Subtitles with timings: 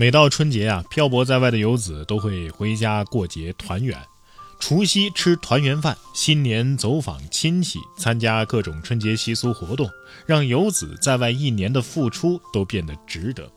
[0.00, 4.02] 每到春节啊，漂泊在外的游子都会回家过节团圆。
[4.58, 9.90] 除夕吃团圆饭，新年走访亲戚，参加各种春节习俗活动，
[10.24, 13.52] 让游子在外一年的付出都变得值得。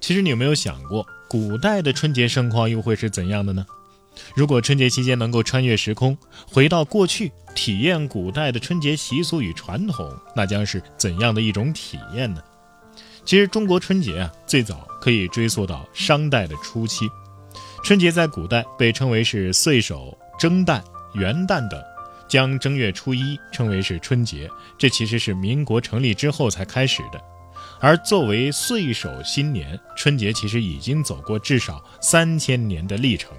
[0.00, 3.64] 其实你有没有想过，古代的春节盛况又会是怎样的呢？
[4.36, 12.42] 如果春节期间能够穿越时空，回到过去，体验古代的春节习俗与传统，那将是怎样的一种体验呢？
[13.24, 17.08] 其实中国春节啊，最早可以追溯到商代的初期。
[17.82, 20.82] 春节在古代被称为是岁首、蒸诞、
[21.14, 21.82] 元旦等，
[22.28, 24.48] 将正月初一称为是春节，
[24.78, 27.20] 这其实是民国成立之后才开始的。
[27.80, 33.32] 而作为岁首新年，春节其实已经走过至少三千年的历程。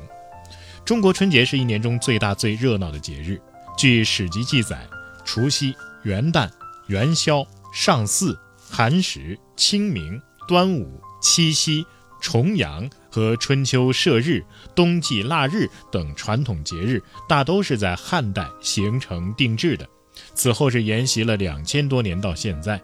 [0.84, 3.42] 中国春节是一年中最大最热闹的节日。
[3.78, 4.88] 据史籍记载，
[5.24, 6.50] 除夕、元旦、
[6.88, 8.38] 元宵、上巳、
[8.70, 11.86] 寒食、清明、端午、七夕。
[12.22, 19.88] 重阳和春秋社日、冬季腊日等传统节日，大都是在汉代形成定制的，
[20.34, 22.82] 此后是沿袭了两千多年到现在。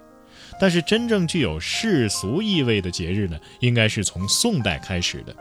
[0.60, 5.36] 但是真正具有世俗意味的节日呢，应该是从宋代开始的。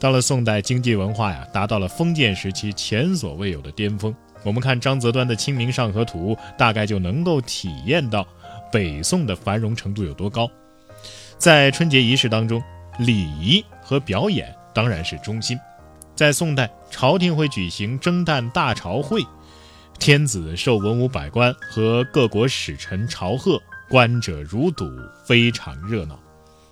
[0.00, 4.12] 到了宋代，经济文化呀达到了封建时期前所未有的巅峰。
[4.42, 8.26] 我们看张择端的《清明上河图》，大概就能够体验到
[8.76, 10.46] 北宋的繁荣程度有多高。
[11.38, 12.62] 在春节仪式当中。
[12.98, 15.58] 礼仪和表演当然是中心。
[16.14, 19.20] 在宋代，朝廷会举行征旦大朝会，
[19.98, 23.60] 天子受文武百官和各国使臣朝贺，
[23.90, 24.86] 观者如堵，
[25.26, 26.18] 非常热闹。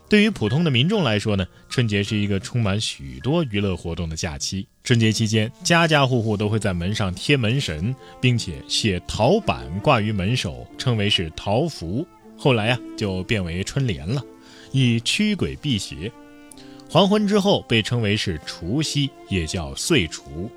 [0.09, 4.67] 对于普通的民众来说呢，春节是一个充满许多娱乐活动的假期。
[4.85, 12.07] 春节期间，家家户户都会在门上贴门神，并且写桃板挂于门首，称为是桃符。
[12.37, 14.23] 后来呀，就变为春联了。
[14.73, 16.13] 以驱鬼辟邪，
[16.91, 20.51] 黄昏之后被称为是除夕，也叫岁除。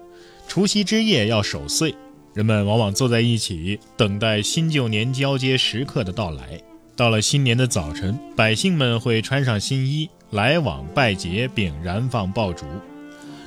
[0.48, 1.96] 除夕之夜要守岁，
[2.34, 6.60] 人们往往坐在一起，等待新旧年交接时刻的到来。
[6.98, 12.66] 到了新年的早晨，百姓们会穿上新衣，来往拜节，并燃放爆竹。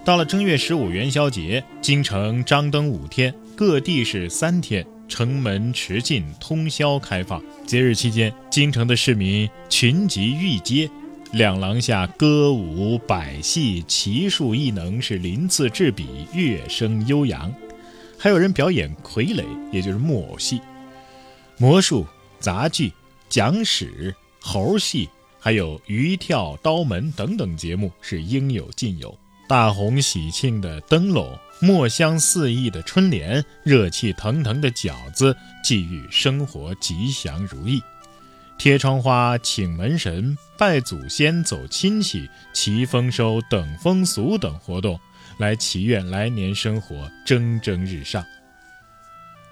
[0.05, 4.87] 到了正月十五元宵节，京城张灯五天，各地是三天。
[5.09, 7.43] 城门持禁，通宵开放。
[7.67, 10.89] 节日期间，京城的市民群集御街，
[11.33, 17.53] 两廊下歌舞百戏，奇术异能是鳞次栉比，乐声悠扬。
[18.17, 20.61] 还有人表演傀儡，也就是木偶戏、
[21.59, 22.07] 魔术、
[22.39, 22.93] 杂剧、
[23.31, 25.09] 讲史、猴戏，
[25.39, 29.17] 还有鱼跳、刀门等等节目是应有尽有。
[29.49, 31.39] 大红喜庆的灯笼。
[31.63, 37.83] 墨香四溢的春联，热气腾腾的饺子，寄予生活吉祥如意。
[38.57, 44.99] 贴窗花、请门神、拜祖先、走亲戚、祈丰收等风俗等活动，
[45.37, 48.25] 来祈愿来年生活蒸蒸日上。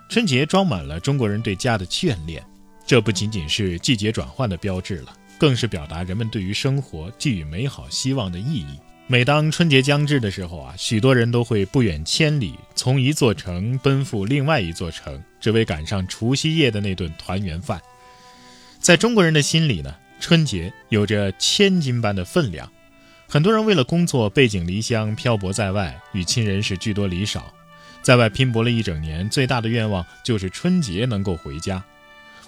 [0.09, 2.43] 春节装满了中国人对家的眷恋，
[2.88, 8.78] 这不仅仅是季节转换的标志了，更是表达人们对于生活寄予美好希望的意义。
[9.06, 17.78] 每当春节将至的时候啊，许多人都会不远千里，从一座城奔赴另外一座城，只为赶上除夕夜的那顿团圆饭。
[18.81, 22.72] 在中国人的心里呢，春节有着千金般的分量。
[23.28, 27.53] 很多人为了工作背井离乡，漂泊在外，与亲人是聚多离少，
[28.00, 31.84] 在外拼搏了一整年，最大的愿望就是春节能够回家。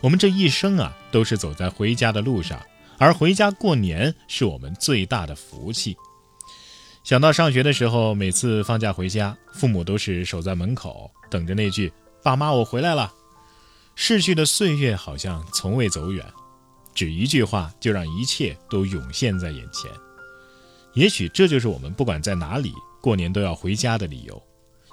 [0.00, 2.58] 我们这一生啊，都是走在回家的路上，
[2.98, 5.96] 而回家过年是我们最大的福气。
[7.04, 13.12] 想到上学的时候，每次放假回家，父母都是守在门口等着那句“爸妈，我回来了”。
[13.94, 16.24] 逝去的岁月好像从未走远，
[16.94, 19.90] 只一句话就让一切都涌现在眼前。
[20.94, 22.72] 也许这就是我们不管在哪里
[23.02, 24.42] 过年都要回家的理由，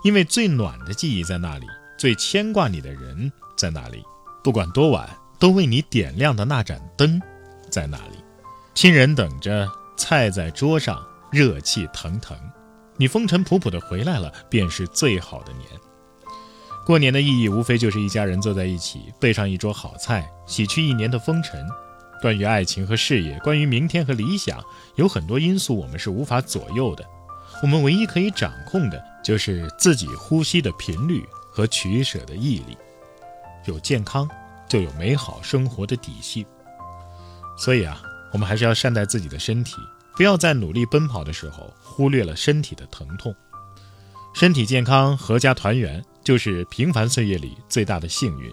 [0.03, 1.65] 因为最暖的记忆在那里，
[1.97, 4.03] 最牵挂你的人在那里，
[4.47, 7.21] 不管多晚都为你点亮的那盏灯
[7.69, 8.13] 在那里，
[8.73, 11.05] 亲人等着，菜在桌上。
[11.33, 12.37] 热气腾腾，
[12.95, 15.65] 你风尘仆仆的回来了，便是最好的年。
[16.85, 21.67] 过年的意义无非就是一家人坐在一起，备上一桌好菜，洗去一年的风尘。
[22.21, 24.63] 关于爱情和事业，关于明天和理想，
[24.95, 27.05] 有很多因素我们是无法左右的。
[27.61, 32.77] 我们唯一可以掌控的，就是自己呼吸的频率和取舍的毅力。
[33.67, 34.27] 有健康，
[34.67, 36.45] 就有美好生活的底气。
[37.57, 38.01] 所以啊，
[38.33, 39.75] 我们还是要善待自己的身体。
[40.15, 43.35] 不要在努力奔跑的时候忽略了身体的疼痛。
[44.33, 48.51] 身体健康、阖家团圆，就是平凡岁月里最大的幸运。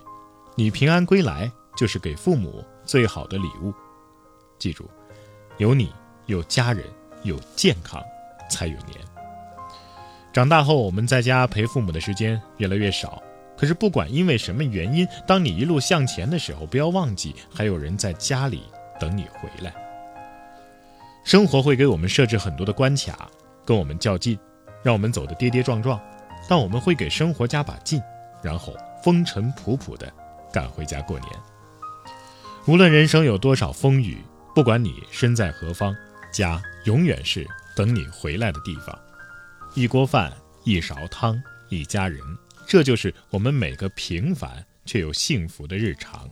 [0.57, 3.73] 你平安归来，就是给父母最好的礼物。
[4.59, 4.89] 记住，
[5.57, 5.91] 有你
[6.27, 6.85] 有家人，
[7.23, 8.03] 有健康，
[8.51, 8.99] 才有年。
[10.33, 13.23] 长大后，我们在家陪父母的时间越来越少。
[13.57, 18.65] 可是，不管因为什么原因，当你一路向前的时候，不要忘记还有人在家里
[18.99, 19.73] 等你回来。
[21.25, 23.31] 生活会给我们设置很多的关卡，
[23.65, 24.39] 跟我们较劲，
[24.83, 26.01] 让我们走得跌跌撞撞。
[26.47, 28.03] 但我们会给生活加把劲，
[28.43, 30.13] 然后风尘仆仆地
[30.53, 31.31] 赶回家过年。
[32.67, 34.19] 无论人生有多少风雨，
[34.55, 35.97] 不管你身在何方，
[36.31, 38.99] 家永远是等你回来的地方。
[39.73, 40.31] 一锅饭，
[40.65, 41.41] 一勺汤，
[41.71, 42.21] 一家人。
[42.67, 46.29] 这就是我们每个平凡却又幸福的日常。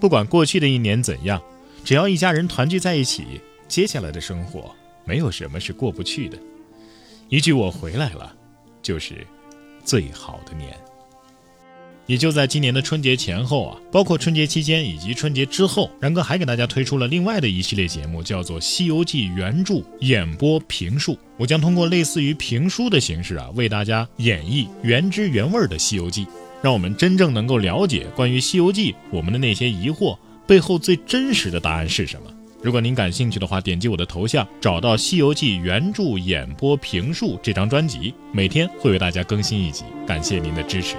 [0.00, 1.42] 不管过去的一年怎样，
[1.84, 4.74] 只要一家人团聚在一起，接下来的生活
[5.04, 6.38] 没有什么是过不去的。
[7.28, 8.36] 一句“我回来了”，
[8.82, 9.26] 就是
[9.84, 10.78] 最好的年。
[12.06, 21.12] 也就在今年的春节前后啊，包括春节期间以及春节之后，然哥还给大家推出了另外的一系列节目，叫做《西游记原著演播评述》。
[21.36, 26.24] 我将通过类似于评书的形式啊，为大家演绎原汁原味的《西游记》，
[26.62, 30.16] 让我们真正能够了解关于《西游记》我们的那些疑惑
[30.46, 32.30] 背后最真实的答案是什么。
[32.62, 39.84] 如果您感兴趣的话，点击我的头像，找到《西游记原著演播评述》这张专辑，每天会为大家更新一集。
[40.06, 40.96] 感谢您的支持。